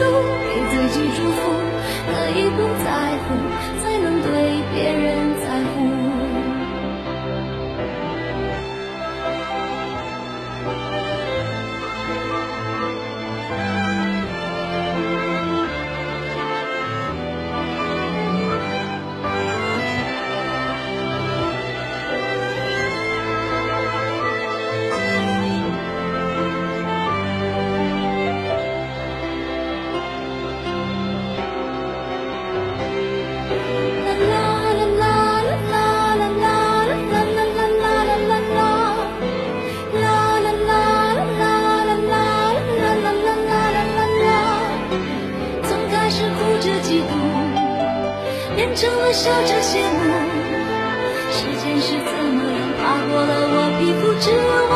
[0.00, 0.29] true.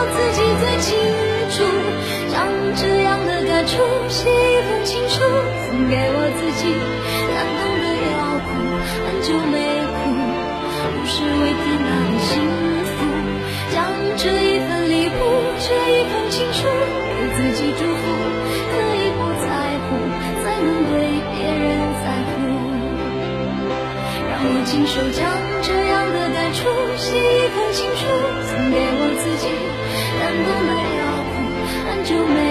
[0.00, 0.96] 我自己最清
[1.52, 1.60] 楚，
[2.32, 2.40] 将
[2.72, 3.76] 这样的感触
[4.08, 6.72] 写一封情书送给我自己。
[7.28, 7.84] 感动的
[8.16, 8.48] 要哭，
[9.04, 9.60] 很久没
[9.92, 10.00] 哭，
[10.88, 12.32] 不是为天大的幸
[12.88, 12.96] 福。
[13.76, 15.20] 将这一份礼物，
[15.60, 18.00] 这一封情书给自己祝福，
[18.72, 19.52] 可以不在
[19.84, 20.00] 乎，
[20.40, 22.40] 才能对别人在乎。
[24.32, 25.28] 让我亲手将
[25.60, 26.64] 这样的感触
[26.96, 28.00] 写一封情书
[28.48, 29.09] 送给我。
[30.32, 32.49] 难过没有哭，很久没。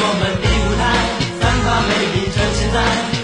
[0.00, 0.82] 我们的舞台
[1.40, 3.17] 散发魅力趁现在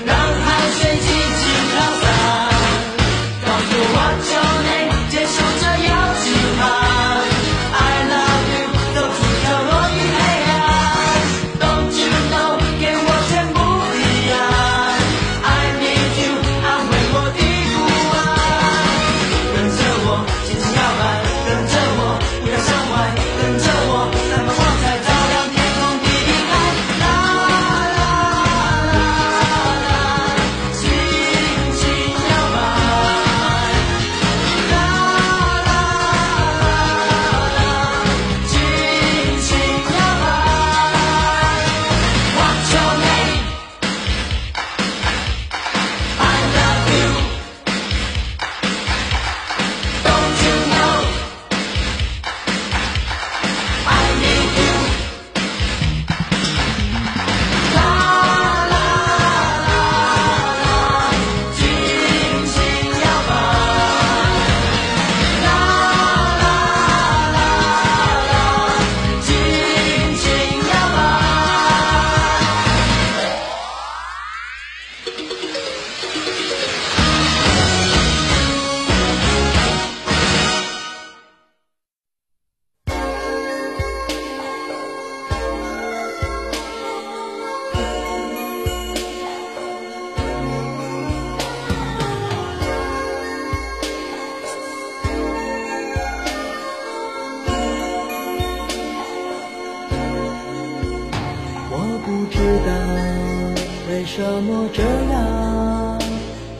[104.16, 104.80] 什么这
[105.10, 105.98] 样？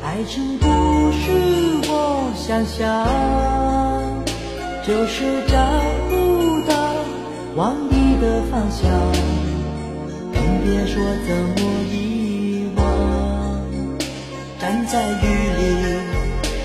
[0.03, 0.67] 爱情不
[1.13, 1.23] 是
[1.87, 3.07] 我想象，
[4.85, 5.55] 就是找
[6.11, 6.13] 不
[6.69, 6.75] 到
[7.55, 8.91] 往你的方向，
[10.33, 11.63] 更别说怎么
[11.93, 12.83] 遗忘。
[14.59, 15.25] 站在雨
[15.57, 15.63] 里，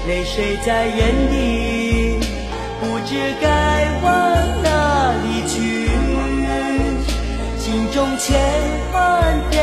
[0.08, 2.18] 泪水在眼底，
[2.82, 3.46] 不知该
[4.02, 4.10] 往
[4.64, 5.56] 哪里去，
[7.60, 8.42] 心中千
[8.92, 8.98] 万
[9.52, 9.62] 遍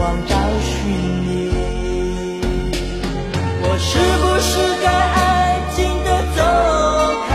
[0.00, 0.72] 望找寻
[1.26, 1.28] 你。
[3.62, 4.50] 我是不是
[4.82, 5.20] 该安
[5.76, 6.38] 静的走
[7.28, 7.30] 开，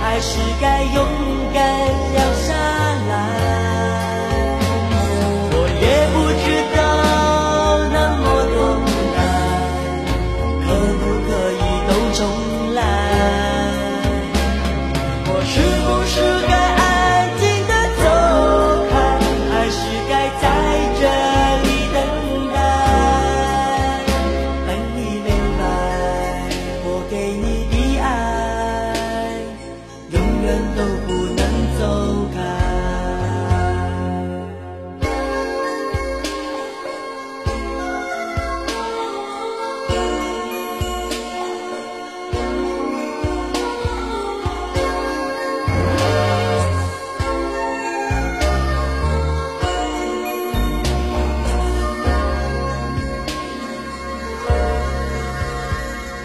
[0.00, 0.64] 还是该
[0.94, 0.98] 勇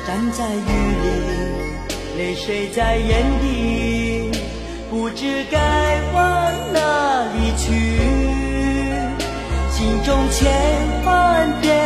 [0.10, 0.58] 站在雨
[1.04, 1.08] 里，
[2.18, 4.32] 泪水在眼底，
[4.90, 7.70] 不知该往哪里去，
[9.70, 10.52] 心中千
[11.06, 11.78] 万遍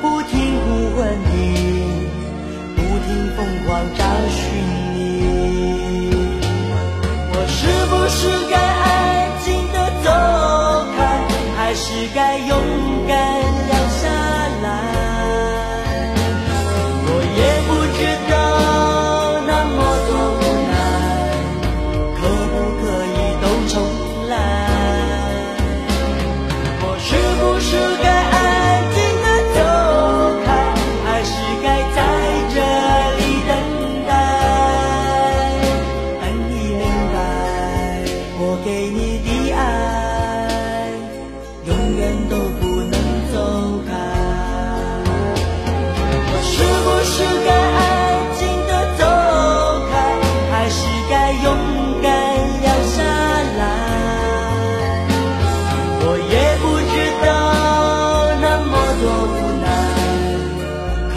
[0.00, 1.34] 不停呼唤你，
[2.76, 4.77] 不停疯狂找寻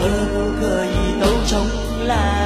[0.02, 1.64] 可不可以都重
[2.08, 2.41] 来？